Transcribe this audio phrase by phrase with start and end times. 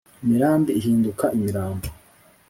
[0.23, 1.87] Imirambi ihinduka imirambo